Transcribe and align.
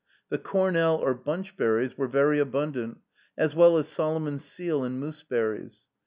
The 0.29 0.39
cornel, 0.39 0.95
or 0.95 1.13
bunch 1.13 1.55
berries, 1.55 1.95
were 1.95 2.07
very 2.07 2.39
abundant, 2.39 2.97
as 3.37 3.53
well 3.53 3.77
as 3.77 3.87
Solomon's 3.87 4.43
seal 4.43 4.83
and 4.83 4.99
moose 4.99 5.21
berries. 5.21 5.83